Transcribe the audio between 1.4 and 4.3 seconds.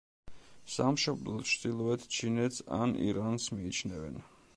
ჩრდილოეთ ჩინეთს ან ირანს მიიჩნევენ.